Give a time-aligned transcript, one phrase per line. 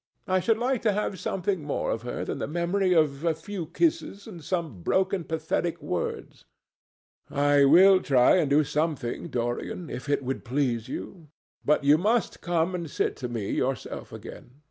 [0.25, 3.67] I should like to have something more of her than the memory of a few
[3.67, 6.43] kisses and some broken pathetic words."
[7.29, 11.27] "I will try and do something, Dorian, if it would please you.
[11.63, 14.55] But you must come and sit to me yourself again.